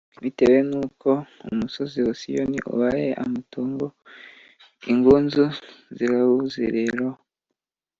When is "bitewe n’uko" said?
0.23-1.09